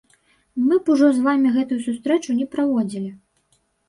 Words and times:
Мы 0.69 0.77
б 0.85 0.93
ужо 0.93 1.09
з 1.17 1.19
вамі 1.27 1.51
гэтую 1.57 1.77
сустрэчу 1.87 2.37
не 2.39 2.47
праводзілі. 2.57 3.11